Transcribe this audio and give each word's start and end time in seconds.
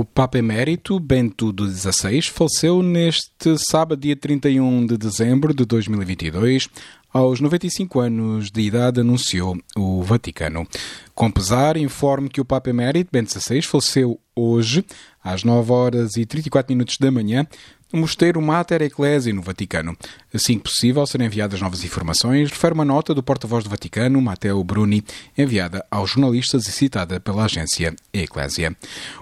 O 0.00 0.04
Papa 0.04 0.38
Emérito 0.38 0.98
Bento 0.98 1.54
XVI 1.54 2.22
faleceu 2.22 2.82
neste 2.82 3.58
sábado, 3.58 4.00
dia 4.00 4.16
31 4.16 4.86
de 4.86 4.96
dezembro 4.96 5.52
de 5.52 5.66
2022, 5.66 6.70
aos 7.12 7.40
95 7.40 8.00
anos 8.00 8.50
de 8.50 8.60
idade, 8.62 9.00
anunciou 9.00 9.58
o 9.76 10.02
Vaticano. 10.02 10.66
Com 11.14 11.30
pesar, 11.30 11.76
informe 11.76 12.28
que 12.28 12.40
o 12.40 12.44
Papa 12.44 12.70
Emérito 12.70 13.10
Bento 13.12 13.30
XVI 13.32 13.62
faleceu 13.62 14.18
hoje, 14.34 14.84
às 15.22 15.44
9 15.44 15.72
horas 15.72 16.16
e 16.16 16.24
34 16.24 16.72
minutos 16.72 16.96
da 16.98 17.10
manhã, 17.10 17.46
no 17.92 18.00
Mosteiro 18.00 18.40
Mater 18.40 18.82
Ecclesiae, 18.82 19.32
no 19.32 19.42
Vaticano. 19.42 19.96
Assim 20.32 20.56
que 20.56 20.64
possível, 20.64 21.04
serão 21.06 21.26
enviadas 21.26 21.60
novas 21.60 21.84
informações, 21.84 22.50
refere 22.50 22.72
uma 22.72 22.84
nota 22.84 23.12
do 23.12 23.22
porta-voz 23.22 23.64
do 23.64 23.70
Vaticano, 23.70 24.20
Matteo 24.20 24.62
Bruni, 24.62 25.04
enviada 25.36 25.84
aos 25.90 26.10
jornalistas 26.10 26.68
e 26.68 26.72
citada 26.72 27.18
pela 27.18 27.44
agência 27.44 27.94
Eclésia. 28.12 28.76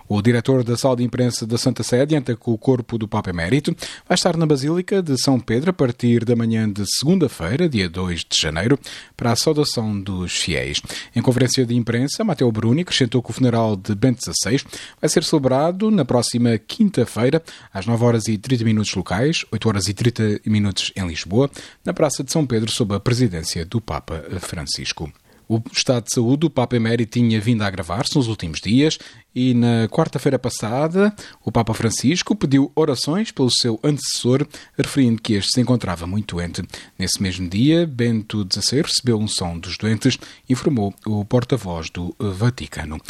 O 0.07 0.21
diretor 0.21 0.63
da 0.63 0.77
sala 0.77 0.97
de 0.97 1.05
imprensa 1.05 1.47
da 1.47 1.57
Santa 1.57 1.83
Sé 1.83 2.03
adianta 2.03 2.37
que 2.37 2.51
o 2.51 2.59
corpo 2.59 2.99
do 2.99 3.09
Papa 3.09 3.31
Emérito 3.31 3.75
vai 4.07 4.15
estar 4.15 4.37
na 4.37 4.47
Basílica 4.47 5.03
de 5.03 5.21
São 5.21 5.41
Pedro 5.41 5.71
a 5.71 5.73
partir 5.73 6.25
da 6.25 6.37
manhã 6.37 6.71
de 6.71 6.85
segunda-feira, 6.99 7.69
dia 7.79 7.89
2 7.89 8.25
de 8.29 8.41
janeiro, 8.41 8.79
para 9.17 9.31
a 9.31 9.37
saudação 9.37 10.01
dos 10.01 10.33
fiéis. 10.33 10.81
Em 11.15 11.23
conferência 11.23 11.65
de 11.65 11.75
imprensa, 11.75 12.25
Matteo 12.25 12.51
Bruni 12.51 12.83
acrescentou 12.83 13.23
que 13.23 13.31
o 13.31 13.33
funeral 13.33 13.77
de 13.77 13.95
Bento 13.95 14.21
XVI 14.23 14.61
vai 15.01 15.09
ser 15.09 15.23
celebrado 15.23 15.91
na 15.91 16.05
próxima 16.05 16.59
quinta-feira, 16.59 17.43
às 17.73 17.87
9 17.87 18.05
horas 18.05 18.27
e 18.27 18.37
30 18.37 18.65
minutos 18.65 18.93
locais, 18.95 19.45
8 19.53 19.69
horas 19.69 19.89
e 19.89 19.95
30 19.95 20.41
minutos 20.45 20.93
em 20.97 21.07
Lisboa, 21.07 21.49
na 21.85 21.95
Praça 21.95 22.25
de 22.25 22.33
São 22.33 22.45
Pedro, 22.45 22.71
sob 22.71 22.95
a 22.95 23.01
presidência 23.01 23.65
do 23.65 23.81
Papa 23.81 24.25
Francisco. 24.41 25.13
O 25.49 25.63
estado 25.73 26.05
de 26.05 26.15
saúde 26.15 26.41
do 26.41 26.51
Papa 26.51 26.77
Emérito 26.77 27.19
tinha 27.19 27.41
vindo 27.41 27.63
a 27.63 27.67
agravar-se 27.67 28.15
nos 28.15 28.29
últimos 28.29 28.61
dias 28.61 28.99
e 29.35 29.55
na 29.55 29.89
quarta-feira 29.89 30.39
passada 30.39 31.15
o 31.43 31.51
Papa 31.51 31.73
Francisco 31.73 32.37
pediu 32.37 32.71
orações 32.75 33.33
pelo 33.33 33.51
seu 33.51 33.81
antecessor, 33.83 34.47
referindo 34.77 35.23
que 35.23 35.33
este 35.33 35.53
se 35.53 35.61
encontrava 35.63 36.07
muito 36.07 36.37
doente. 36.37 36.63
Nesse 36.99 37.23
mesmo 37.23 37.49
dia, 37.49 37.87
Bento 37.87 38.47
XVI 38.53 38.83
recebeu 38.83 39.19
um 39.19 39.27
som 39.27 39.59
dos 39.59 39.79
doentes, 39.79 40.19
informou 40.51 40.95
o 41.07 41.25
porta-voz 41.25 41.89
do 41.89 42.15
Vaticano. 42.19 43.01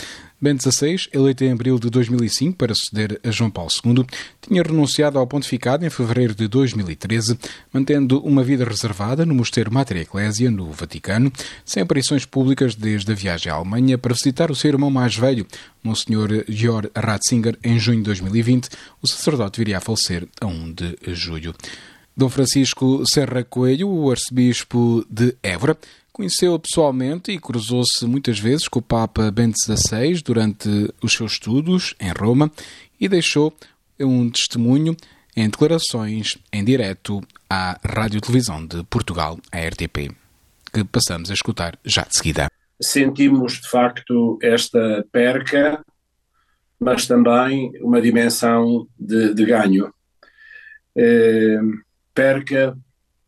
Bento 0.41 0.62
XVI, 0.62 1.08
eleito 1.12 1.42
em 1.42 1.50
abril 1.50 1.81
de 1.81 1.91
2005 1.91 2.56
para 2.56 2.72
suceder 2.72 3.20
a 3.25 3.31
João 3.33 3.50
Paulo 3.50 3.70
II, 3.84 4.05
tinha 4.41 4.62
renunciado 4.62 5.19
ao 5.19 5.27
pontificado 5.27 5.84
em 5.84 5.91
fevereiro 5.91 6.33
de 6.33 6.47
2013, 6.47 7.36
mantendo 7.72 8.20
uma 8.20 8.44
vida 8.44 8.64
reservada 8.64 9.27
no 9.27 9.34
Mosteiro 9.34 9.72
Mater 9.72 9.97
Ecclesia, 9.97 10.48
no 10.48 10.70
Vaticano, 10.70 11.33
sem 11.64 11.83
aparições 11.83 12.25
públicas 12.25 12.77
desde 12.77 13.11
a 13.11 13.14
viagem 13.16 13.50
à 13.50 13.56
Alemanha 13.56 13.98
para 13.98 14.14
visitar 14.14 14.48
o 14.48 14.55
seu 14.55 14.70
irmão 14.70 14.91
mais 14.91 15.16
velho, 15.16 15.44
Monsenhor 15.83 16.28
Georg 16.48 16.89
Ratzinger, 16.94 17.59
em 17.64 17.77
junho 17.77 17.98
de 17.98 18.05
2020. 18.05 18.69
O 19.03 19.09
sacerdote 19.09 19.59
viria 19.59 19.78
a 19.78 19.81
falecer 19.81 20.28
a 20.41 20.47
1 20.47 20.72
de 20.72 20.98
julho. 21.14 21.53
Dom 22.16 22.28
Francisco 22.28 23.03
Serra 23.12 23.42
Coelho, 23.42 23.89
o 23.89 24.11
arcebispo 24.11 25.05
de 25.11 25.36
Évora, 25.42 25.77
Conheceu 26.19 26.58
pessoalmente 26.58 27.30
e 27.30 27.38
cruzou-se 27.38 28.05
muitas 28.05 28.41
vezes 28.41 28.66
com 28.66 28.80
o 28.80 28.83
Papa 28.83 29.30
Bento 29.30 29.55
XVI 29.56 30.20
durante 30.20 30.69
os 31.00 31.12
seus 31.12 31.34
estudos 31.34 31.94
em 32.00 32.10
Roma 32.10 32.50
e 32.98 33.08
deixou 33.08 33.55
um 34.00 34.28
testemunho 34.28 34.97
em 35.36 35.48
declarações 35.48 36.36
em 36.52 36.64
direto 36.64 37.22
à 37.48 37.78
Rádio 37.88 38.20
Televisão 38.20 38.66
de 38.66 38.83
Portugal, 38.91 39.38
a 39.52 39.60
RTP, 39.60 40.12
que 40.72 40.83
passamos 40.91 41.30
a 41.30 41.34
escutar 41.34 41.78
já 41.84 42.02
de 42.02 42.16
seguida. 42.16 42.50
Sentimos 42.82 43.60
de 43.60 43.69
facto 43.69 44.41
esta 44.42 45.06
perca, 45.12 45.84
mas 46.80 47.06
também 47.06 47.70
uma 47.80 48.03
dimensão 48.03 48.88
de, 48.98 49.32
de 49.34 49.44
ganho. 49.44 49.94
É, 50.97 51.60
perca 52.12 52.77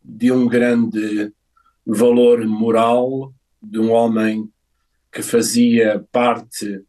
de 0.05 0.33
um 0.33 0.49
grande 0.49 1.33
valor 1.95 2.47
moral 2.47 3.35
de 3.63 3.79
um 3.79 3.91
homem 3.91 4.51
que 5.13 5.23
fazia 5.23 6.07
parte 6.13 6.85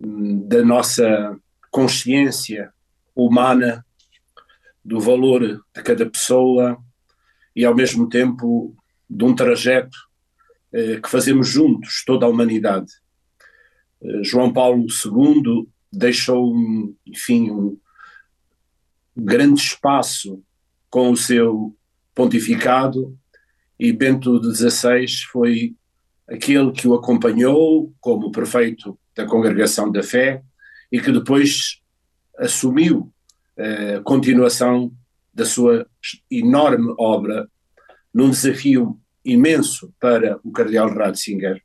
hum, 0.00 0.46
da 0.48 0.64
nossa 0.64 1.38
consciência 1.70 2.72
humana, 3.14 3.84
do 4.84 4.98
valor 4.98 5.62
de 5.74 5.82
cada 5.82 6.08
pessoa 6.08 6.82
e, 7.54 7.64
ao 7.64 7.74
mesmo 7.74 8.08
tempo, 8.08 8.74
de 9.08 9.24
um 9.24 9.34
trajeto 9.34 9.96
eh, 10.72 11.00
que 11.00 11.08
fazemos 11.08 11.48
juntos, 11.48 12.02
toda 12.06 12.24
a 12.24 12.28
humanidade. 12.28 12.90
Eh, 14.02 14.22
João 14.22 14.52
Paulo 14.52 14.86
II 14.88 15.68
deixou, 15.92 16.54
enfim, 17.06 17.50
um 17.50 17.78
grande 19.14 19.60
espaço 19.60 20.42
com 20.88 21.10
o 21.10 21.16
seu 21.16 21.76
pontificado 22.14 23.19
e 23.80 23.94
Bento 23.94 24.38
XVI 24.44 25.06
foi 25.32 25.74
aquele 26.28 26.70
que 26.70 26.86
o 26.86 26.92
acompanhou 26.92 27.90
como 27.98 28.30
prefeito 28.30 28.96
da 29.16 29.24
Congregação 29.24 29.90
da 29.90 30.02
Fé 30.02 30.42
e 30.92 31.00
que 31.00 31.10
depois 31.10 31.80
assumiu 32.38 33.10
a 33.58 34.00
uh, 34.00 34.02
continuação 34.02 34.92
da 35.32 35.46
sua 35.46 35.86
enorme 36.30 36.94
obra 36.98 37.48
num 38.12 38.28
desafio 38.28 39.00
imenso 39.24 39.90
para 39.98 40.38
o 40.44 40.52
Cardeal 40.52 40.92
Ratzinger. 40.92 41.62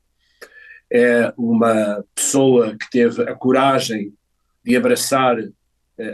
É 0.90 1.34
uma 1.36 2.02
pessoa 2.14 2.76
que 2.78 2.90
teve 2.90 3.24
a 3.24 3.34
coragem 3.34 4.14
de 4.64 4.74
abraçar 4.74 5.38
uh, 5.38 5.52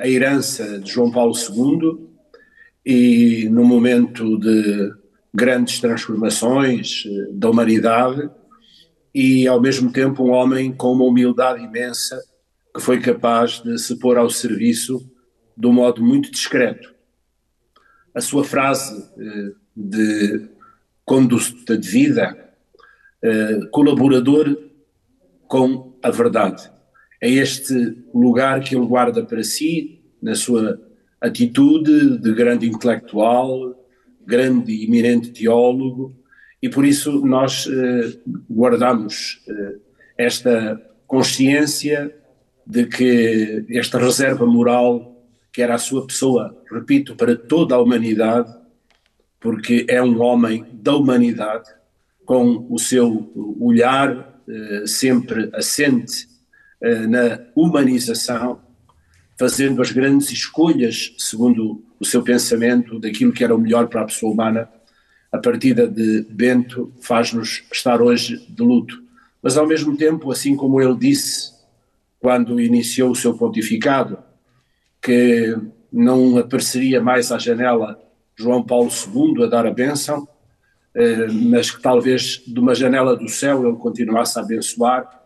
a 0.00 0.08
herança 0.08 0.80
de 0.80 0.90
João 0.90 1.12
Paulo 1.12 1.32
II 1.32 2.08
e 2.84 3.48
no 3.48 3.64
momento 3.64 4.36
de 4.36 5.01
grandes 5.34 5.80
transformações 5.80 7.04
eh, 7.06 7.28
da 7.32 7.48
humanidade 7.48 8.28
e, 9.14 9.46
ao 9.48 9.60
mesmo 9.60 9.92
tempo, 9.92 10.24
um 10.24 10.30
homem 10.30 10.72
com 10.72 10.92
uma 10.92 11.04
humildade 11.04 11.62
imensa 11.62 12.20
que 12.74 12.80
foi 12.80 13.00
capaz 13.00 13.62
de 13.62 13.78
se 13.78 13.98
pôr 13.98 14.16
ao 14.16 14.30
serviço 14.30 15.10
de 15.56 15.66
um 15.66 15.72
modo 15.72 16.02
muito 16.02 16.30
discreto. 16.30 16.92
A 18.14 18.20
sua 18.20 18.44
frase 18.44 19.08
eh, 19.18 19.52
de 19.74 20.48
conduta 21.04 21.76
de 21.76 21.88
vida, 21.88 22.36
eh, 23.22 23.60
colaborador 23.70 24.56
com 25.48 25.98
a 26.02 26.10
verdade. 26.10 26.70
É 27.20 27.30
este 27.30 27.74
lugar 28.14 28.60
que 28.60 28.74
ele 28.74 28.86
guarda 28.86 29.24
para 29.24 29.42
si, 29.42 30.02
na 30.20 30.34
sua 30.34 30.80
atitude 31.20 32.18
de 32.18 32.34
grande 32.34 32.68
intelectual, 32.68 33.81
grande 34.26 34.72
e 34.72 34.84
eminente 34.84 35.30
teólogo, 35.30 36.14
e 36.62 36.68
por 36.68 36.84
isso 36.84 37.24
nós 37.24 37.66
eh, 37.66 38.18
guardamos 38.48 39.42
eh, 39.48 39.76
esta 40.16 40.80
consciência 41.06 42.14
de 42.66 42.86
que 42.86 43.66
esta 43.70 43.98
reserva 43.98 44.46
moral, 44.46 45.26
que 45.52 45.60
era 45.60 45.74
a 45.74 45.78
sua 45.78 46.06
pessoa, 46.06 46.56
repito, 46.70 47.16
para 47.16 47.36
toda 47.36 47.74
a 47.74 47.80
humanidade, 47.80 48.54
porque 49.40 49.84
é 49.88 50.02
um 50.02 50.22
homem 50.22 50.64
da 50.72 50.94
humanidade, 50.94 51.68
com 52.24 52.66
o 52.70 52.78
seu 52.78 53.32
olhar 53.60 54.40
eh, 54.48 54.84
sempre 54.86 55.50
assente 55.52 56.28
eh, 56.80 57.06
na 57.06 57.40
humanização, 57.54 58.60
fazendo 59.38 59.80
as 59.82 59.90
grandes 59.90 60.30
escolhas 60.30 61.14
segundo 61.18 61.82
o 61.98 62.04
seu 62.04 62.22
pensamento 62.22 62.98
daquilo 62.98 63.32
que 63.32 63.44
era 63.44 63.54
o 63.54 63.58
melhor 63.58 63.88
para 63.88 64.02
a 64.02 64.06
pessoa 64.06 64.32
humana, 64.32 64.68
a 65.30 65.38
partida 65.38 65.88
de 65.88 66.26
Bento 66.28 66.92
faz-nos 67.00 67.64
estar 67.72 68.02
hoje 68.02 68.44
de 68.48 68.62
luto. 68.62 69.02
Mas 69.42 69.56
ao 69.56 69.66
mesmo 69.66 69.96
tempo, 69.96 70.30
assim 70.30 70.54
como 70.54 70.80
ele 70.80 70.96
disse 70.96 71.52
quando 72.20 72.60
iniciou 72.60 73.10
o 73.10 73.16
seu 73.16 73.34
pontificado, 73.34 74.18
que 75.00 75.56
não 75.92 76.38
apareceria 76.38 77.00
mais 77.00 77.32
à 77.32 77.38
janela 77.38 78.00
João 78.36 78.62
Paulo 78.62 78.88
II 78.90 79.44
a 79.44 79.46
dar 79.46 79.66
a 79.66 79.72
bênção, 79.72 80.28
eh, 80.94 81.26
mas 81.28 81.70
que 81.70 81.82
talvez 81.82 82.42
de 82.46 82.58
uma 82.60 82.74
janela 82.74 83.16
do 83.16 83.28
céu 83.28 83.66
ele 83.66 83.76
continuasse 83.76 84.38
a 84.38 84.42
abençoar. 84.42 85.22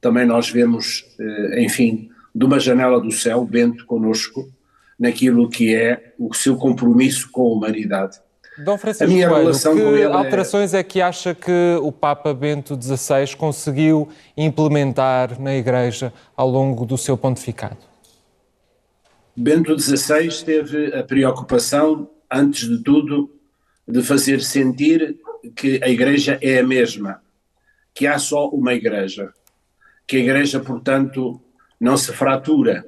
Também 0.00 0.24
nós 0.24 0.48
vemos, 0.48 1.04
eh, 1.20 1.62
enfim, 1.62 2.10
de 2.38 2.44
uma 2.44 2.60
janela 2.60 3.00
do 3.00 3.10
céu, 3.10 3.44
Bento 3.44 3.84
conosco, 3.84 4.48
naquilo 4.96 5.50
que 5.50 5.74
é 5.74 6.14
o 6.16 6.32
seu 6.32 6.56
compromisso 6.56 7.28
com 7.32 7.42
a 7.42 7.52
humanidade. 7.52 8.20
Dom 8.56 8.78
Francisco 8.78 9.04
a 9.04 9.08
minha 9.08 9.28
Coelho, 9.28 9.42
relação 9.42 9.74
que 9.74 9.82
com 9.82 9.88
ele 9.88 10.02
é- 10.02 10.04
alterações 10.04 10.72
é... 10.72 10.78
é 10.78 10.82
que 10.84 11.00
acha 11.00 11.34
que 11.34 11.76
o 11.82 11.90
Papa 11.90 12.32
Bento 12.32 12.78
XVI 12.80 13.36
conseguiu 13.36 14.08
implementar 14.36 15.40
na 15.40 15.56
Igreja 15.56 16.12
ao 16.36 16.48
longo 16.48 16.86
do 16.86 16.96
seu 16.96 17.18
pontificado? 17.18 17.78
Bento 19.36 19.76
XVI 19.76 20.28
teve 20.44 20.94
a 20.94 21.02
preocupação, 21.02 22.08
antes 22.30 22.68
de 22.68 22.78
tudo, 22.84 23.32
de 23.86 24.00
fazer 24.00 24.40
sentir 24.42 25.16
que 25.56 25.80
a 25.82 25.88
Igreja 25.88 26.38
é 26.40 26.60
a 26.60 26.66
mesma, 26.66 27.20
que 27.92 28.06
há 28.06 28.16
só 28.16 28.48
uma 28.48 28.74
Igreja, 28.74 29.32
que 30.06 30.16
a 30.16 30.20
Igreja, 30.20 30.60
portanto, 30.60 31.40
não 31.80 31.96
se 31.96 32.12
fratura, 32.12 32.86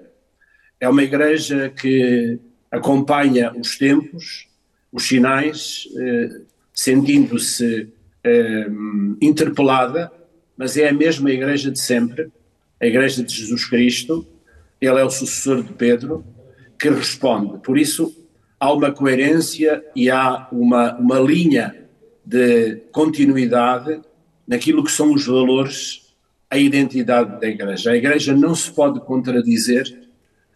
é 0.81 0.89
uma 0.89 1.03
igreja 1.03 1.71
que 1.71 2.39
acompanha 2.71 3.53
os 3.57 3.77
tempos, 3.77 4.49
os 4.93 5.07
sinais, 5.07 5.89
eh, 5.97 6.41
sentindo-se 6.73 7.89
eh, 8.25 8.67
interpelada, 9.21 10.11
mas 10.57 10.77
é 10.77 10.89
a 10.89 10.93
mesma 10.93 11.31
igreja 11.31 11.71
de 11.71 11.81
sempre, 11.81 12.31
a 12.81 12.87
igreja 12.87 13.23
de 13.23 13.35
Jesus 13.35 13.65
Cristo, 13.67 14.27
ele 14.81 14.99
é 14.99 15.05
o 15.05 15.11
sucessor 15.11 15.63
de 15.63 15.73
Pedro, 15.75 16.25
que 16.79 16.89
responde. 16.89 17.59
Por 17.59 17.79
isso, 17.79 18.17
há 18.59 18.73
uma 18.73 18.91
coerência 18.91 19.85
e 19.95 20.11
há 20.11 20.49
uma, 20.51 20.97
uma 20.97 21.19
linha 21.19 21.77
de 22.25 22.77
continuidade 22.91 24.01
naquilo 24.47 24.83
que 24.83 24.91
são 24.91 25.13
os 25.13 25.27
valores, 25.27 26.10
a 26.51 26.59
identidade 26.59 27.41
da 27.41 27.47
igreja. 27.47 27.93
A 27.93 27.97
igreja 27.97 28.35
não 28.35 28.55
se 28.55 28.71
pode 28.71 29.01
contradizer, 29.01 30.09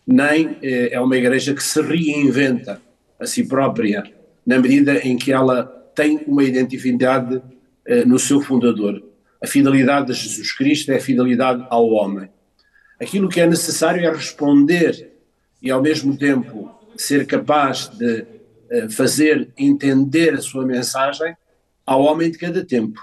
nem 0.06 0.58
eh, 0.60 0.88
é 0.92 1.00
uma 1.00 1.16
igreja 1.16 1.54
que 1.54 1.62
se 1.62 1.80
reinventa 1.80 2.82
a 3.18 3.26
si 3.26 3.44
própria, 3.44 4.02
na 4.44 4.58
medida 4.58 4.98
em 4.98 5.16
que 5.16 5.32
ela 5.32 5.64
tem 5.94 6.24
uma 6.26 6.42
identidade 6.42 7.40
eh, 7.86 8.04
no 8.04 8.18
seu 8.18 8.40
fundador. 8.40 9.02
A 9.40 9.46
fidelidade 9.46 10.08
de 10.08 10.14
Jesus 10.14 10.52
Cristo 10.52 10.90
é 10.90 10.96
a 10.96 11.00
fidelidade 11.00 11.64
ao 11.70 11.88
homem. 11.90 12.28
Aquilo 13.00 13.28
que 13.28 13.40
é 13.40 13.46
necessário 13.46 14.04
é 14.04 14.10
responder 14.10 15.12
e, 15.62 15.70
ao 15.70 15.80
mesmo 15.80 16.16
tempo, 16.16 16.70
ser 16.96 17.24
capaz 17.26 17.88
de 17.88 18.26
eh, 18.68 18.88
fazer 18.88 19.48
entender 19.56 20.34
a 20.34 20.42
sua 20.42 20.66
mensagem 20.66 21.36
ao 21.86 22.02
homem 22.02 22.30
de 22.30 22.38
cada 22.38 22.64
tempo. 22.64 23.00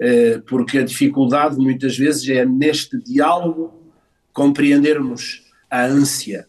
Eh, 0.00 0.40
porque 0.48 0.78
a 0.78 0.84
dificuldade, 0.84 1.56
muitas 1.56 1.96
vezes, 1.96 2.28
é 2.28 2.44
neste 2.44 2.98
diálogo 3.02 3.72
compreendermos 4.32 5.42
a 5.70 5.84
ânsia, 5.84 6.46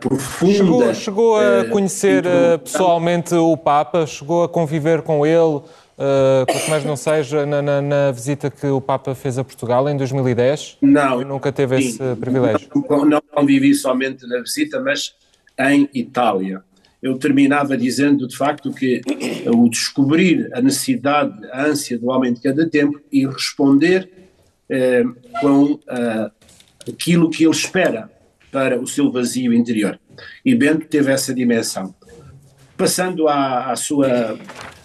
profunda. 0.00 0.54
Chegou, 0.54 0.94
chegou 0.94 1.36
a 1.36 1.64
conhecer 1.66 2.24
pessoalmente 2.62 3.34
o 3.34 3.56
Papa, 3.56 4.06
chegou 4.06 4.44
a 4.44 4.48
conviver 4.48 5.02
com 5.02 5.26
ele 5.26 5.62
uh, 5.98 6.46
quanto 6.46 6.70
mais 6.70 6.84
não 6.84 6.96
seja 6.96 7.44
na, 7.44 7.60
na, 7.60 7.82
na, 7.82 8.12
visita 8.12 8.50
que 8.50 8.66
o 8.66 8.80
Papa 8.80 9.14
fez 9.14 9.36
a 9.38 9.44
Portugal 9.44 9.88
em 9.88 9.96
2010? 9.96 10.78
Não. 10.80 11.20
Nunca 11.22 11.52
teve 11.52 11.80
sim, 11.82 11.88
esse 11.88 12.16
privilégio? 12.16 12.68
Não, 12.88 13.04
não 13.04 13.20
convivi 13.32 13.74
somente 13.74 14.26
na 14.26 14.38
visita, 14.40 14.80
mas 14.80 15.14
em 15.58 15.88
Itália. 15.92 16.62
Eu 17.02 17.16
terminava 17.18 17.76
dizendo, 17.76 18.26
de 18.26 18.36
facto, 18.36 18.72
que 18.72 19.00
o 19.46 19.68
descobrir 19.68 20.50
a 20.52 20.60
necessidade, 20.60 21.46
a 21.52 21.66
ânsia 21.66 21.98
do 21.98 22.08
homem 22.08 22.32
de 22.32 22.40
cada 22.40 22.68
tempo 22.68 23.00
e 23.10 23.26
responder 23.26 24.10
eh, 24.68 25.04
com 25.40 25.78
eh, 25.88 26.30
aquilo 26.88 27.30
que 27.30 27.44
ele 27.44 27.52
espera 27.52 28.10
para 28.50 28.80
o 28.80 28.86
seu 28.86 29.10
vazio 29.12 29.52
interior. 29.52 29.98
E 30.44 30.54
Bento 30.54 30.86
teve 30.86 31.12
essa 31.12 31.34
dimensão. 31.34 31.94
Passando 32.76 33.28
à, 33.28 33.70
à 33.70 33.76
sua 33.76 34.34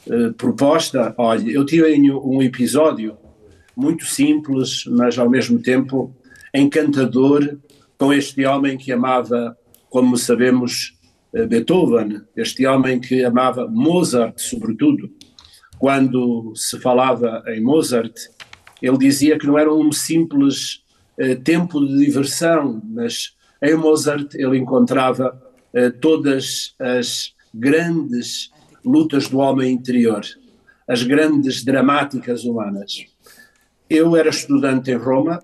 uh, 0.07 0.33
proposta, 0.33 1.13
olha, 1.18 1.50
eu 1.51 1.65
tive 1.65 2.12
um 2.12 2.42
episódio 2.42 3.18
muito 3.75 4.06
simples, 4.06 4.83
mas 4.88 5.18
ao 5.18 5.30
mesmo 5.30 5.60
tempo 5.60 6.13
encantador, 6.54 7.57
com 7.98 8.12
este 8.13 8.45
homem 8.45 8.77
que 8.77 8.92
amava, 8.92 9.57
como 9.89 10.18
sabemos, 10.18 10.98
Beethoven, 11.47 12.21
este 12.35 12.65
homem 12.65 13.00
que 13.00 13.24
amava 13.24 13.68
Mozart, 13.68 14.39
sobretudo. 14.39 15.12
Quando 15.80 16.53
se 16.56 16.80
falava 16.80 17.44
em 17.47 17.62
Mozart, 17.62 18.13
ele 18.81 18.97
dizia 18.97 19.38
que 19.38 19.47
não 19.47 19.57
era 19.57 19.74
um 19.74 19.91
simples 19.91 20.83
uh, 21.19 21.35
tempo 21.44 21.85
de 21.85 21.97
diversão, 21.97 22.81
mas 22.85 23.35
em 23.62 23.75
Mozart 23.75 24.35
ele 24.35 24.57
encontrava 24.57 25.41
todas 26.00 26.75
as 26.77 27.33
grandes 27.51 28.51
lutas 28.83 29.29
do 29.29 29.38
homem 29.38 29.74
interior, 29.74 30.21
as 30.88 31.03
grandes 31.03 31.63
dramáticas 31.63 32.44
humanas. 32.44 33.06
Eu 33.89 34.15
era 34.15 34.29
estudante 34.29 34.91
em 34.91 34.97
Roma, 34.97 35.41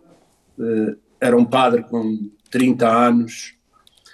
eh, 0.60 0.96
era 1.22 1.38
um 1.38 1.46
padre 1.46 1.84
com 1.84 2.30
30 2.50 2.88
anos, 2.88 3.56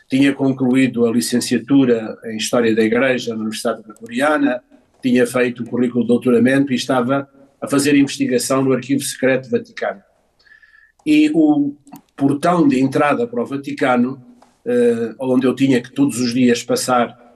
tinha 0.07 0.34
concluído 0.34 1.06
a 1.06 1.12
licenciatura 1.12 2.18
em 2.25 2.38
História 2.38 2.75
da 2.75 2.84
Igreja 2.84 3.34
na 3.34 3.42
Universidade 3.42 3.81
Gregoriana, 3.84 4.63
tinha 5.02 5.25
feito 5.25 5.63
o 5.63 5.66
currículo 5.66 6.04
de 6.04 6.07
doutoramento 6.07 6.72
e 6.72 6.75
estava 6.75 7.30
a 7.60 7.68
fazer 7.68 7.96
investigação 7.96 8.63
no 8.63 8.74
Arquivo 8.74 9.02
Secreto 9.02 9.50
Vaticano. 9.50 10.02
E 11.06 11.31
o 11.34 11.75
portão 12.16 12.68
de 12.68 12.80
entrada 12.80 13.28
para 13.28 13.42
o 13.42 13.46
Vaticano, 13.46 14.24
eh, 14.66 15.13
onde 15.19 15.46
eu 15.46 15.54
tinha 15.54 15.81
que 15.81 15.92
todos 15.92 16.19
os 16.19 16.34
dias 16.34 16.63
passar 16.63 17.36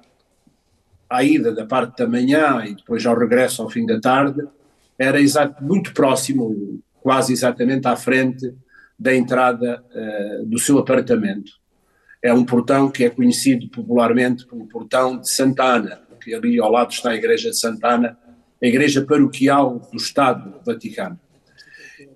à 1.09 1.23
ida 1.23 1.51
da 1.51 1.65
parte 1.65 1.97
da 1.97 2.07
manhã 2.07 2.63
e 2.65 2.75
depois 2.75 3.05
ao 3.05 3.17
regresso 3.17 3.61
ao 3.61 3.69
fim 3.69 3.85
da 3.85 3.99
tarde, 3.99 4.47
era 4.97 5.19
exato, 5.19 5.63
muito 5.63 5.93
próximo, 5.93 6.81
quase 7.01 7.33
exatamente 7.33 7.87
à 7.87 7.95
frente 7.95 8.53
da 8.97 9.15
entrada 9.15 9.83
uh, 9.91 10.45
do 10.45 10.59
seu 10.59 10.77
apartamento. 10.77 11.53
É 12.21 12.33
um 12.33 12.43
portão 12.43 12.89
que 12.89 13.03
é 13.03 13.09
conhecido 13.09 13.69
popularmente 13.69 14.45
como 14.45 14.67
portão 14.67 15.17
de 15.17 15.29
Santana, 15.29 16.01
que 16.21 16.33
ali 16.33 16.59
ao 16.59 16.71
lado 16.71 16.91
está 16.91 17.11
a 17.11 17.15
igreja 17.15 17.49
de 17.49 17.57
Santana, 17.57 18.17
a 18.61 18.67
igreja 18.67 19.05
paroquial 19.05 19.79
do 19.91 19.97
Estado 19.97 20.59
Vaticano. 20.65 21.17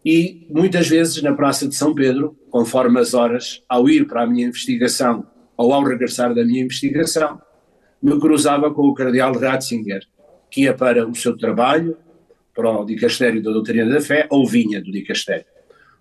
E 0.05 0.45
muitas 0.49 0.87
vezes 0.87 1.21
na 1.21 1.33
Praça 1.33 1.67
de 1.67 1.75
São 1.75 1.95
Pedro, 1.95 2.37
conforme 2.49 2.99
as 2.99 3.13
horas, 3.13 3.61
ao 3.69 3.89
ir 3.89 4.05
para 4.05 4.23
a 4.23 4.27
minha 4.27 4.47
investigação 4.47 5.25
ou 5.55 5.73
ao 5.73 5.83
regressar 5.83 6.33
da 6.33 6.43
minha 6.43 6.63
investigação, 6.63 7.41
me 8.01 8.19
cruzava 8.19 8.73
com 8.73 8.81
o 8.87 8.93
cardeal 8.93 9.33
Ratzinger, 9.33 10.03
que 10.51 10.63
ia 10.63 10.73
para 10.73 11.07
o 11.07 11.15
seu 11.15 11.37
trabalho, 11.37 11.97
para 12.53 12.69
o 12.69 12.85
dicastério 12.85 13.41
da 13.41 13.51
doutrina 13.51 13.89
da 13.89 14.01
fé, 14.01 14.27
ou 14.29 14.45
vinha 14.45 14.81
do 14.81 14.91
dicastério. 14.91 15.45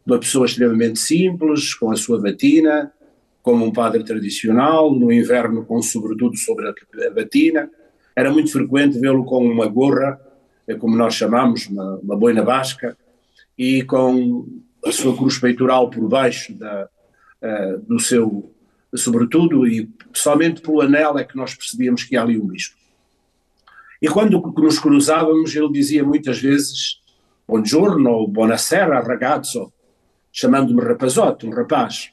Uma 0.04 0.18
pessoa 0.18 0.46
extremamente 0.46 0.98
simples, 0.98 1.72
com 1.74 1.92
a 1.92 1.96
sua 1.96 2.20
batina, 2.20 2.92
como 3.42 3.64
um 3.64 3.72
padre 3.72 4.04
tradicional, 4.04 4.94
no 4.94 5.12
inverno 5.12 5.64
com 5.64 5.82
sobretudo 5.82 6.36
sobre 6.36 6.68
a 6.68 7.10
batina. 7.10 7.70
Era 8.14 8.30
muito 8.30 8.52
frequente 8.52 8.98
vê-lo 8.98 9.24
com 9.24 9.44
uma 9.44 9.66
gorra, 9.66 10.20
é 10.66 10.74
como 10.74 10.96
nós 10.96 11.14
chamamos, 11.14 11.66
uma, 11.66 11.96
uma 11.96 12.16
boina 12.16 12.42
basca, 12.42 12.96
e 13.58 13.82
com 13.82 14.46
a 14.84 14.92
sua 14.92 15.16
cruz 15.16 15.38
peitoral 15.38 15.90
por 15.90 16.08
baixo 16.08 16.54
da, 16.54 16.88
uh, 17.42 17.78
do 17.80 17.98
seu 17.98 18.50
sobretudo, 18.94 19.66
e 19.66 19.88
somente 20.12 20.60
pelo 20.60 20.82
anel 20.82 21.18
é 21.18 21.24
que 21.24 21.36
nós 21.36 21.54
percebíamos 21.54 22.04
que 22.04 22.14
há 22.14 22.22
ali 22.22 22.38
um 22.38 22.46
bispo. 22.46 22.76
E 24.02 24.08
quando 24.08 24.38
nos 24.40 24.78
cruzávamos, 24.78 25.56
ele 25.56 25.72
dizia 25.72 26.04
muitas 26.04 26.38
vezes 26.38 27.02
Buongiorno, 27.46 28.28
buonasera, 28.28 29.00
ragazzo, 29.00 29.72
chamando-me 30.32 30.80
rapazote, 30.80 31.44
um 31.44 31.50
rapaz. 31.50 32.11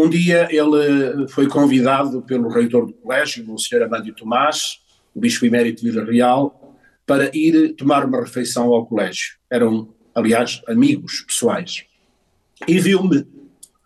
Um 0.00 0.08
dia 0.08 0.48
ele 0.50 1.28
foi 1.28 1.46
convidado 1.46 2.22
pelo 2.22 2.48
reitor 2.48 2.86
do 2.86 2.92
colégio, 2.94 3.44
o 3.52 3.58
Sr. 3.58 3.86
Tomás, 4.16 4.78
o 5.14 5.20
bispo 5.20 5.44
emérito 5.44 5.84
de 5.84 5.90
Vila 5.90 6.06
Real, 6.06 6.74
para 7.06 7.30
ir 7.36 7.74
tomar 7.74 8.06
uma 8.06 8.22
refeição 8.22 8.72
ao 8.72 8.86
colégio. 8.86 9.36
Eram, 9.50 9.92
aliás, 10.14 10.62
amigos 10.66 11.20
pessoais. 11.26 11.84
E 12.66 12.80
viu-me 12.80 13.26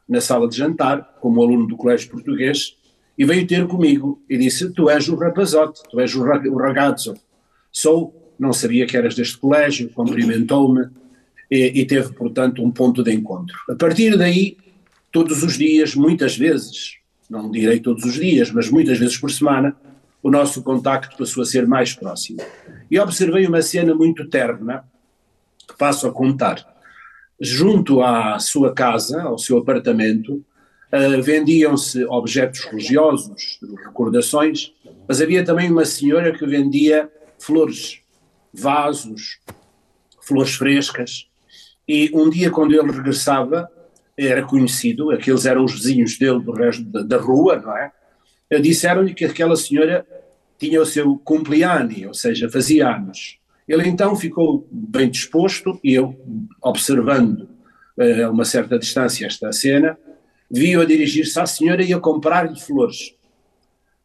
na 0.09 0.21
sala 0.21 0.49
de 0.49 0.57
jantar, 0.57 1.17
como 1.21 1.43
aluno 1.43 1.67
do 1.67 1.77
colégio 1.77 2.09
português, 2.13 2.77
e 3.19 3.25
veio 3.25 3.45
ter 3.45 3.67
comigo 3.67 4.23
e 4.31 4.39
disse: 4.39 4.73
Tu 4.73 4.89
és 4.89 5.09
o 5.09 5.17
rapazote, 5.17 5.83
tu 5.91 5.99
és 5.99 6.15
o, 6.15 6.23
o 6.23 6.57
ragazzo. 6.57 7.15
Sou, 7.73 8.33
não 8.39 8.53
sabia 8.53 8.87
que 8.87 8.97
eras 8.97 9.17
deste 9.17 9.37
colégio, 9.37 9.91
cumprimentou-me 9.91 10.87
e, 11.51 11.81
e 11.81 11.85
teve, 11.85 12.13
portanto, 12.13 12.63
um 12.63 12.71
ponto 12.71 13.03
de 13.03 13.13
encontro. 13.13 13.59
A 13.69 13.75
partir 13.75 14.17
daí, 14.17 14.57
todos 15.15 15.45
os 15.45 15.57
dias, 15.57 15.95
muitas 15.95 16.37
vezes, 16.37 16.99
não 17.31 17.49
direi 17.49 17.79
todos 17.79 18.03
os 18.03 18.15
dias, 18.15 18.51
mas 18.51 18.69
muitas 18.69 18.99
vezes 18.99 19.17
por 19.17 19.31
semana, 19.31 19.77
o 20.21 20.29
nosso 20.29 20.61
contacto 20.61 21.17
passou 21.17 21.45
a 21.45 21.47
ser 21.47 21.69
mais 21.69 21.95
próximo. 21.95 22.41
E 22.91 22.99
observei 22.99 23.47
uma 23.47 23.63
cena 23.63 23.95
muito 23.95 24.29
terna, 24.29 24.85
que 25.69 25.79
passo 25.79 26.09
a 26.09 26.13
contar 26.13 26.67
junto 27.41 28.03
à 28.03 28.41
sua 28.41 28.75
casa, 28.75 29.23
ao 29.23 29.39
seu 29.39 29.59
apartamento, 29.59 30.45
uh, 30.93 31.23
vendiam-se 31.23 32.05
objetos 32.07 32.65
religiosos, 32.65 33.61
recordações, 33.85 34.73
mas 35.07 35.21
havia 35.21 35.45
também 35.45 35.71
uma 35.71 35.85
senhora 35.85 36.37
que 36.37 36.45
vendia 36.45 37.09
flores, 37.39 38.01
vasos, 38.53 39.39
flores 40.21 40.55
frescas. 40.55 41.29
E 41.87 42.11
um 42.13 42.29
dia, 42.29 42.51
quando 42.51 42.73
ele 42.73 42.91
regressava, 42.91 43.71
era 44.17 44.43
conhecido, 44.45 45.11
aqueles 45.11 45.45
eram 45.47 45.65
os 45.65 45.75
vizinhos 45.75 46.19
dele 46.19 46.41
do 46.41 46.53
resto 46.53 46.85
da, 46.85 47.03
da 47.03 47.17
rua, 47.17 47.57
não 47.57 47.77
é? 47.77 47.91
Disseram-lhe 48.61 49.15
que 49.15 49.25
aquela 49.25 49.57
senhora 49.57 50.07
tinha 50.59 50.81
o 50.81 50.87
seu 50.87 51.17
cumpleaños, 51.19 52.07
ou 52.07 52.15
seja, 52.15 52.49
fazia 52.49 52.89
anos. 52.89 53.39
Ele 53.67 53.89
então 53.89 54.15
ficou 54.15 54.69
bem 54.71 55.11
disposto 55.11 55.81
e 55.83 55.95
eu, 55.95 56.15
observando 56.63 57.49
uh, 57.97 58.27
a 58.27 58.31
uma 58.31 58.45
certa 58.45 58.79
distância 58.79 59.27
esta 59.27 59.51
cena, 59.53 59.99
viu 60.51 60.81
a 60.81 60.85
dirigir-se 60.85 61.39
à 61.41 61.47
senhora 61.47 61.83
e 61.83 61.93
a 61.93 61.99
comprar-lhe 61.99 62.59
flores. 62.61 63.15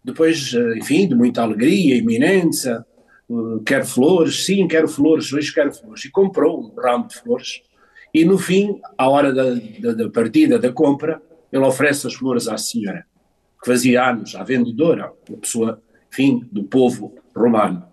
Depois, 0.04 0.54
eh, 0.54 0.78
enfim, 0.78 1.08
de 1.08 1.14
muita 1.14 1.42
alegria, 1.42 1.98
iminência, 1.98 2.86
eh, 3.30 3.34
quer 3.66 3.86
flores, 3.86 4.46
sim, 4.46 4.66
quero 4.68 4.88
flores, 4.88 5.32
hoje 5.34 5.54
quero 5.54 5.74
flores. 5.74 6.06
E 6.06 6.10
comprou 6.10 6.62
um 6.62 6.82
ramo 6.82 7.08
de 7.08 7.16
flores. 7.16 7.62
E 8.14 8.26
no 8.26 8.38
fim, 8.38 8.80
à 8.98 9.08
hora 9.08 9.34
da, 9.34 9.44
da, 9.80 9.94
da 9.94 10.10
partida, 10.10 10.58
da 10.58 10.72
compra, 10.72 11.22
ele 11.52 11.64
oferece 11.64 12.08
as 12.08 12.14
flores 12.14 12.48
à 12.48 12.58
senhora, 12.58 13.06
que 13.62 13.70
fazia 13.72 14.10
anos, 14.10 14.36
à 14.36 14.44
vendedora, 14.44 15.12
uma 15.28 15.38
pessoa, 15.38 15.82
enfim, 16.12 16.48
do 16.52 16.64
povo 16.64 17.16
romano. 17.36 17.84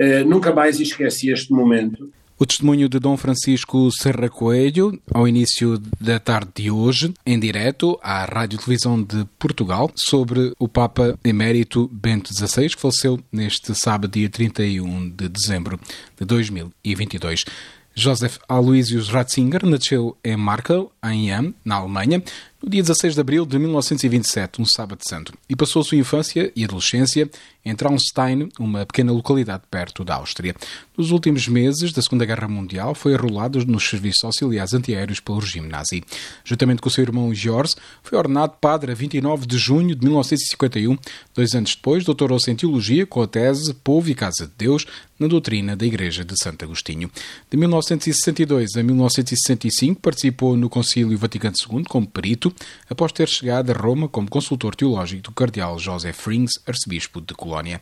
Uh, 0.00 0.28
nunca 0.28 0.52
mais 0.52 0.80
esqueci 0.80 1.30
este 1.30 1.52
momento 1.52 2.12
o 2.36 2.44
testemunho 2.44 2.88
de 2.88 2.98
Dom 2.98 3.16
Francisco 3.16 3.88
Serra 3.92 4.28
Coelho, 4.28 5.00
ao 5.12 5.28
início 5.28 5.78
da 6.00 6.18
tarde 6.18 6.50
de 6.56 6.70
hoje, 6.70 7.14
em 7.24 7.38
direto 7.38 7.96
à 8.02 8.24
Rádio 8.24 8.58
Televisão 8.58 9.00
de 9.00 9.24
Portugal, 9.38 9.90
sobre 9.94 10.52
o 10.58 10.66
Papa 10.66 11.16
Emérito 11.24 11.88
Bento 11.92 12.34
XVI, 12.34 12.68
que 12.70 12.80
faleceu 12.80 13.20
neste 13.30 13.72
sábado, 13.74 14.10
dia 14.10 14.28
31 14.28 15.10
de 15.10 15.28
dezembro 15.28 15.78
de 16.18 16.26
2022. 16.26 17.44
Joseph 17.94 18.38
Aloysius 18.48 19.08
Ratzinger 19.08 19.64
nasceu 19.64 20.16
em 20.24 20.36
Markel, 20.36 20.90
em 21.04 21.28
Yam, 21.28 21.54
na 21.64 21.76
Alemanha, 21.76 22.22
no 22.64 22.70
dia 22.70 22.82
16 22.82 23.14
de 23.14 23.20
abril 23.20 23.44
de 23.44 23.58
1927, 23.58 24.62
um 24.62 24.64
sábado 24.64 25.02
santo, 25.06 25.34
e 25.50 25.54
passou 25.54 25.82
a 25.82 25.84
sua 25.84 25.98
infância 25.98 26.50
e 26.56 26.64
adolescência 26.64 27.30
em 27.62 27.74
Traunstein, 27.74 28.48
uma 28.58 28.86
pequena 28.86 29.12
localidade 29.12 29.64
perto 29.70 30.04
da 30.04 30.16
Áustria. 30.16 30.54
Nos 30.96 31.10
últimos 31.10 31.46
meses 31.48 31.92
da 31.92 32.00
Segunda 32.00 32.24
Guerra 32.24 32.48
Mundial, 32.48 32.94
foi 32.94 33.14
arrolado 33.14 33.64
nos 33.66 33.88
serviços 33.88 34.24
auxiliares 34.24 34.74
antiaéreos 34.74 35.20
pelo 35.20 35.38
regime 35.38 35.68
nazi. 35.68 36.02
Juntamente 36.44 36.80
com 36.80 36.88
o 36.88 36.92
seu 36.92 37.02
irmão 37.02 37.34
George, 37.34 37.74
foi 38.02 38.18
ordenado 38.18 38.54
padre 38.60 38.92
a 38.92 38.94
29 38.94 39.46
de 39.46 39.58
junho 39.58 39.94
de 39.94 40.04
1951. 40.04 40.96
Dois 41.34 41.54
anos 41.54 41.74
depois, 41.74 42.04
doutorou-se 42.04 42.50
em 42.50 42.56
Teologia 42.56 43.06
com 43.06 43.22
a 43.22 43.26
tese 43.26 43.74
Povo 43.74 44.10
e 44.10 44.14
Casa 44.14 44.46
de 44.46 44.52
Deus 44.56 44.86
na 45.18 45.26
doutrina 45.26 45.76
da 45.76 45.86
Igreja 45.86 46.24
de 46.24 46.34
Santo 46.36 46.64
Agostinho. 46.64 47.10
De 47.50 47.56
1962 47.56 48.76
a 48.76 48.82
1965, 48.82 50.00
participou 50.00 50.56
no 50.56 50.68
Concílio 50.68 51.16
Vaticano 51.16 51.54
II 51.70 51.84
como 51.84 52.06
perito, 52.06 52.53
após 52.88 53.12
ter 53.12 53.28
chegado 53.28 53.70
a 53.70 53.74
Roma 53.74 54.08
como 54.08 54.28
consultor 54.28 54.74
teológico 54.74 55.22
do 55.22 55.32
cardeal 55.32 55.78
Joseph 55.78 56.26
Rings, 56.26 56.52
arcebispo 56.66 57.20
de 57.20 57.34
Colónia. 57.34 57.80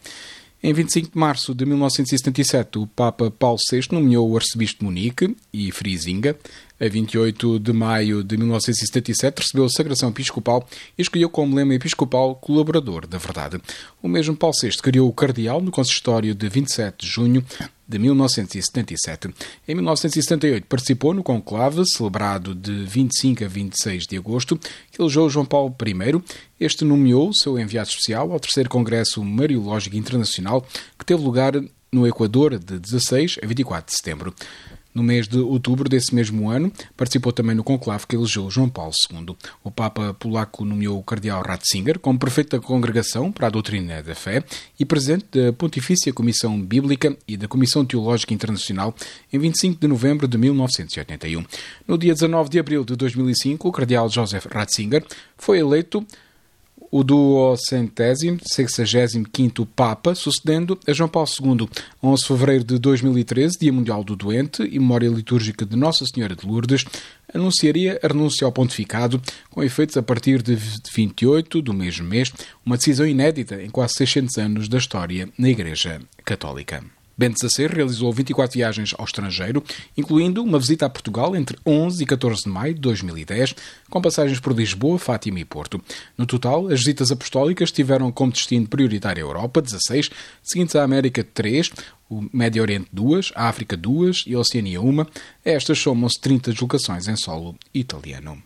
Em 0.65 0.73
25 0.73 1.11
de 1.11 1.19
março 1.19 1.53
de 1.55 1.67
1977, 1.67 2.79
o 2.79 2.87
Papa 2.87 3.31
Paulo 3.33 3.59
VI 3.69 3.89
nomeou 3.91 4.31
o 4.31 4.37
arcebispo 4.37 4.79
de 4.79 4.85
Munique 4.85 5.37
e 5.53 5.73
Frisinga. 5.73 6.39
A 6.83 6.89
28 6.89 7.61
de 7.61 7.73
maio 7.73 8.25
de 8.25 8.37
1977, 8.37 9.39
recebeu 9.39 9.65
a 9.65 9.69
sagração 9.69 10.09
episcopal 10.09 10.67
e 10.99 11.03
escolheu 11.03 11.31
como 11.31 11.55
lema 11.55 11.77
episcopal 11.77 12.35
colaborador 12.35 13.07
da 13.07 13.19
verdade. 13.19 13.63
O 14.03 14.09
mesmo 14.09 14.37
Paulo 14.37 14.57
VI 14.61 14.71
criou 14.83 15.09
o 15.09 15.13
cardeal 15.13 15.61
no 15.61 15.71
consistório 15.71 16.35
de 16.35 16.49
27 16.49 17.07
de 17.07 17.07
junho 17.07 17.45
de 17.87 18.01
1977. 18.01 19.33
Em 19.69 19.77
1978 19.77 20.67
participou 20.67 21.15
no 21.15 21.23
conclave, 21.23 21.85
celebrado 21.87 22.53
de 22.53 22.85
25 22.85 23.45
a 23.45 23.47
26 23.47 24.03
de 24.03 24.17
agosto, 24.17 24.59
que 24.91 25.01
elegeu 25.01 25.31
João 25.31 25.47
Paulo 25.47 25.73
I. 25.87 26.21
Este 26.59 26.85
nomeou 26.85 27.33
seu 27.33 27.61
enviado 27.61 27.91
especial 27.91 28.33
ao 28.33 28.41
terceiro 28.41 28.69
Congresso 28.69 29.23
Mariológico 29.23 29.95
Internacional, 29.95 30.67
que 30.99 31.07
teve 31.07 31.23
lugar 31.23 31.53
no 31.93 32.09
Equador 32.09 32.59
de 32.59 32.81
16 32.81 33.39
a 33.41 33.47
24 33.47 33.87
de 33.89 33.97
setembro. 33.97 34.35
No 34.95 35.03
mês 35.03 35.27
de 35.27 35.39
outubro 35.39 35.89
desse 35.89 36.15
mesmo 36.15 36.51
ano, 36.51 36.71
participou 36.97 37.33
também 37.33 37.57
no 37.57 37.65
conclave 37.65 38.07
que 38.07 38.15
elegeu 38.15 38.51
João 38.51 38.69
Paulo 38.69 38.93
II. 39.11 39.35
O 39.65 39.71
Papa 39.71 40.15
polaco 40.15 40.65
nomeou 40.65 40.99
o 40.99 41.03
cardeal 41.03 41.43
Ratzinger 41.43 41.99
como 41.99 42.19
prefeito 42.19 42.57
da 42.57 42.63
Congregação 42.63 43.33
para 43.33 43.47
a 43.47 43.51
Doutrina 43.51 44.03
da 44.03 44.15
Fé 44.15 44.45
e 44.79 44.85
presidente 44.85 45.27
da 45.33 45.53
Pontifícia 45.53 46.13
Comissão 46.13 46.61
Bíblica 46.61 47.17
e 47.27 47.37
da 47.37 47.49
Comissão 47.49 47.85
Teológica 47.85 48.35
Internacional 48.35 48.95
em 49.33 49.39
25 49.39 49.81
de 49.81 49.87
novembro 49.87 50.29
de 50.29 50.37
1981. 50.37 51.45
No 51.89 51.97
dia 51.97 52.13
19 52.13 52.51
de 52.51 52.59
abril 52.59 52.85
de 52.85 52.95
2005, 52.95 53.69
o 53.69 53.73
cardeal 53.73 54.09
Joseph 54.11 54.47
Ratzinger 54.47 55.05
foi 55.39 55.59
eleito 55.59 56.07
o 56.93 57.03
duocentésimo, 57.03 58.39
sexagésimo 58.43 59.27
quinto 59.27 59.65
Papa, 59.65 60.15
sucedendo 60.15 60.79
a 60.87 60.93
João 60.93 61.09
Paulo 61.09 61.29
II, 61.41 61.69
11 62.03 62.23
de 62.23 62.29
fevereiro 62.29 62.65
de 62.65 62.79
2013, 62.79 63.59
Dia 63.59 63.73
Mundial 63.73 64.05
do 64.05 64.15
Doente 64.15 64.63
e 64.63 64.79
memória 64.79 65.09
litúrgica 65.09 65.65
de 65.65 65.75
Nossa 65.75 66.05
Senhora 66.05 66.37
de 66.37 66.47
Lourdes, 66.47 66.85
anunciaria 67.33 67.99
a 68.03 68.09
renúncia 68.09 68.45
ao 68.45 68.53
pontificado, 68.53 69.23
com 69.51 69.63
efeitos 69.63 69.97
a 69.97 70.03
partir 70.03 70.43
de 70.43 70.55
28 70.55 71.63
do 71.63 71.73
mesmo 71.73 72.07
mês, 72.07 72.31
uma 72.65 72.77
decisão 72.77 73.07
inédita 73.07 73.63
em 73.63 73.71
quase 73.71 73.95
600 73.95 74.37
anos 74.37 74.69
da 74.69 74.77
história 74.77 75.31
na 75.39 75.49
Igreja 75.49 75.99
Católica. 76.27 76.85
Bento 77.17 77.39
XVI 77.39 77.67
realizou 77.67 78.13
24 78.13 78.55
viagens 78.55 78.95
ao 78.99 79.05
estrangeiro, 79.05 79.63
incluindo 79.97 80.43
uma 80.43 80.59
visita 80.59 80.87
a 80.87 80.91
Portugal 80.91 81.37
entre 81.37 81.59
11 81.67 82.03
e 82.03 82.07
14 82.07 82.43
de 82.45 82.49
maio 82.49 82.75
de 82.75 82.81
2010, 82.81 83.55
com 83.91 84.01
passagens 84.01 84.41
por 84.41 84.53
Lisboa, 84.53 84.99
Fátima 84.99 85.41
e 85.41 85.45
Porto. 85.45 85.81
No 86.17 86.27
total, 86.27 86.69
as 86.69 86.81
visitas 86.81 87.11
apostólicas 87.11 87.71
tiveram 87.71 88.11
como 88.11 88.33
destino 88.33 88.67
prioritário 88.67 89.25
a 89.25 89.29
Europa, 89.29 89.63
16, 89.63 90.11
seguintes 90.43 90.77
à 90.77 90.83
América, 90.83 91.25
3, 91.25 91.71
o 92.09 92.29
Médio 92.33 92.63
Oriente, 92.63 92.89
2, 92.93 93.33
a 93.35 93.49
África, 93.49 93.77
2 93.77 94.25
e 94.27 94.35
a 94.35 94.39
Oceania, 94.39 94.81
1. 94.81 95.01
A 95.01 95.07
estas 95.45 95.79
somam-se 95.79 96.21
30 96.21 96.53
deslocações 96.53 97.09
em 97.09 97.17
solo 97.17 97.57
italiano. 97.73 98.43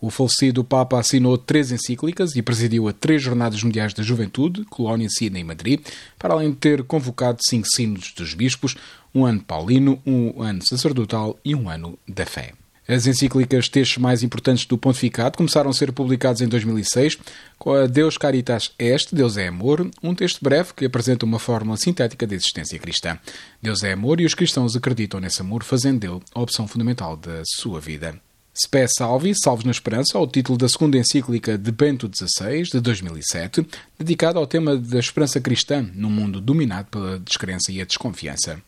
O 0.00 0.10
falecido 0.10 0.62
Papa 0.62 0.98
assinou 0.98 1.38
três 1.38 1.72
encíclicas 1.72 2.36
e 2.36 2.42
presidiu 2.42 2.86
a 2.86 2.92
três 2.92 3.22
Jornadas 3.22 3.62
Mundiais 3.62 3.94
da 3.94 4.02
Juventude, 4.02 4.64
Colónia, 4.66 5.08
Sina 5.08 5.38
e 5.38 5.44
Madrid, 5.44 5.80
para 6.18 6.34
além 6.34 6.50
de 6.50 6.56
ter 6.56 6.82
convocado 6.82 7.38
cinco 7.42 7.66
sínodos 7.66 8.12
dos 8.12 8.34
bispos, 8.34 8.76
um 9.14 9.24
ano 9.24 9.42
paulino, 9.42 10.00
um 10.04 10.42
ano 10.42 10.64
sacerdotal 10.66 11.38
e 11.44 11.54
um 11.54 11.70
ano 11.70 11.98
da 12.06 12.26
fé. 12.26 12.52
As 12.88 13.06
encíclicas 13.06 13.68
textos 13.68 13.98
mais 13.98 14.22
importantes 14.22 14.64
do 14.64 14.78
pontificado 14.78 15.36
começaram 15.36 15.70
a 15.70 15.72
ser 15.72 15.90
publicados 15.90 16.40
em 16.40 16.46
2006 16.46 17.18
com 17.58 17.72
a 17.72 17.86
Deus 17.86 18.16
Caritas 18.16 18.70
Est, 18.78 19.12
Deus 19.12 19.36
é 19.36 19.48
Amor, 19.48 19.90
um 20.00 20.14
texto 20.14 20.38
breve 20.40 20.72
que 20.72 20.84
apresenta 20.84 21.26
uma 21.26 21.40
fórmula 21.40 21.76
sintética 21.76 22.26
da 22.26 22.34
existência 22.36 22.78
cristã. 22.78 23.18
Deus 23.60 23.82
é 23.82 23.92
amor 23.92 24.20
e 24.20 24.24
os 24.24 24.34
cristãos 24.34 24.76
acreditam 24.76 25.18
nesse 25.18 25.40
amor, 25.40 25.64
fazendo 25.64 25.98
dele 25.98 26.20
a 26.32 26.40
opção 26.40 26.68
fundamental 26.68 27.16
da 27.16 27.42
sua 27.44 27.80
vida. 27.80 28.20
Spé 28.58 28.86
Salvi, 28.88 29.34
Salvos 29.34 29.66
na 29.66 29.70
Esperança, 29.70 30.16
ao 30.16 30.26
título 30.26 30.56
da 30.56 30.66
segunda 30.66 30.96
encíclica 30.96 31.58
de 31.58 31.70
Bento 31.70 32.10
XVI, 32.10 32.62
de 32.62 32.80
2007, 32.80 33.66
dedicada 33.98 34.38
ao 34.38 34.46
tema 34.46 34.78
da 34.78 34.98
esperança 34.98 35.38
cristã 35.42 35.86
num 35.94 36.08
mundo 36.08 36.40
dominado 36.40 36.88
pela 36.90 37.18
descrença 37.18 37.70
e 37.70 37.82
a 37.82 37.84
desconfiança. 37.84 38.58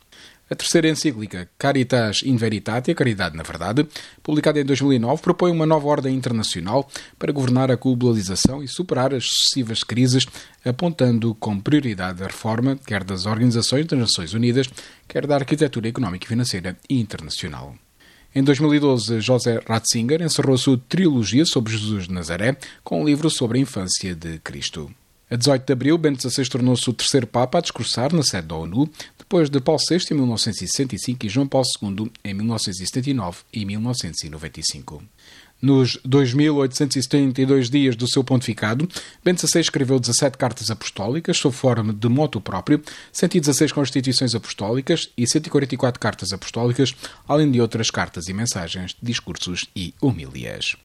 A 0.50 0.54
terceira 0.54 0.88
encíclica, 0.88 1.48
Caritas 1.58 2.22
in 2.22 2.36
Veritate, 2.36 2.94
Caridade 2.94 3.34
na 3.34 3.42
Verdade, 3.42 3.86
publicada 4.22 4.60
em 4.60 4.64
2009, 4.64 5.22
propõe 5.22 5.52
uma 5.52 5.64
nova 5.64 5.86
ordem 5.88 6.14
internacional 6.14 6.86
para 7.18 7.32
governar 7.32 7.70
a 7.70 7.76
globalização 7.76 8.62
e 8.62 8.68
superar 8.68 9.14
as 9.14 9.24
sucessivas 9.24 9.82
crises, 9.82 10.26
apontando 10.64 11.34
como 11.34 11.62
prioridade 11.62 12.22
a 12.22 12.26
reforma 12.26 12.76
quer 12.76 13.04
das 13.04 13.24
organizações 13.24 13.86
das 13.86 13.98
Nações 13.98 14.34
Unidas, 14.34 14.68
quer 15.06 15.26
da 15.26 15.36
arquitetura 15.36 15.88
económica 15.88 16.26
e 16.26 16.28
financeira 16.28 16.76
internacional. 16.90 17.74
Em 18.38 18.44
2012, 18.44 19.20
José 19.20 19.60
Ratzinger 19.66 20.22
encerrou 20.22 20.54
a 20.54 20.58
sua 20.58 20.80
trilogia 20.88 21.44
sobre 21.44 21.76
Jesus 21.76 22.06
de 22.06 22.14
Nazaré 22.14 22.56
com 22.84 23.02
um 23.02 23.04
livro 23.04 23.28
sobre 23.28 23.58
a 23.58 23.60
infância 23.60 24.14
de 24.14 24.38
Cristo. 24.38 24.88
A 25.28 25.34
18 25.34 25.66
de 25.66 25.72
abril, 25.72 25.98
Bento 25.98 26.22
XVI 26.30 26.48
tornou-se 26.48 26.88
o 26.88 26.92
terceiro 26.92 27.26
Papa 27.26 27.58
a 27.58 27.60
discursar 27.60 28.14
na 28.14 28.22
sede 28.22 28.46
da 28.46 28.54
ONU, 28.54 28.88
depois 29.18 29.50
de 29.50 29.60
Paulo 29.60 29.80
VI 29.90 29.96
em 30.12 30.14
1965 30.14 31.26
e 31.26 31.28
João 31.28 31.48
Paulo 31.48 31.66
II 31.82 32.12
em 32.24 32.32
1979 32.32 33.38
e 33.52 33.64
1995. 33.64 35.02
Nos 35.60 35.98
2.872 36.06 37.68
dias 37.68 37.96
do 37.96 38.08
seu 38.08 38.22
pontificado, 38.22 38.88
Bento 39.24 39.46
XVI 39.46 39.60
escreveu 39.60 39.98
17 39.98 40.38
cartas 40.38 40.70
apostólicas 40.70 41.36
sob 41.36 41.54
forma 41.54 41.92
de 41.92 42.08
moto 42.08 42.40
próprio, 42.40 42.80
116 43.12 43.72
constituições 43.72 44.34
apostólicas 44.34 45.10
e 45.16 45.26
144 45.26 45.98
cartas 45.98 46.32
apostólicas, 46.32 46.94
além 47.26 47.50
de 47.50 47.60
outras 47.60 47.90
cartas 47.90 48.28
e 48.28 48.32
mensagens, 48.32 48.96
discursos 49.02 49.66
e 49.74 49.92
humilhas. 50.00 50.76